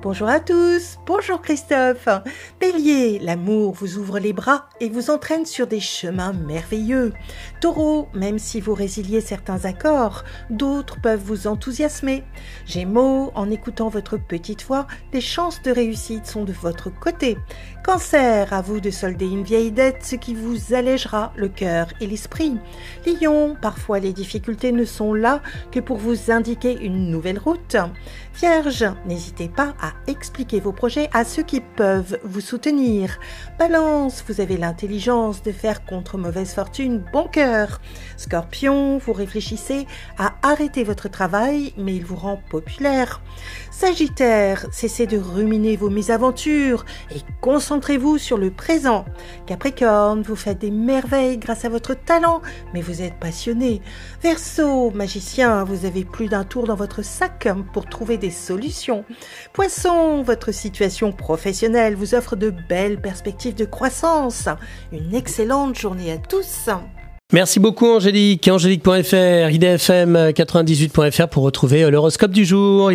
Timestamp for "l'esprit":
22.06-22.56